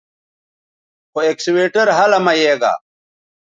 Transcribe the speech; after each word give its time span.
خو 1.11 1.19
اکسویٹر 1.31 1.87
ھلہ 1.97 2.19
مہ 2.25 2.33
یے 2.41 2.53
گا 2.61 2.73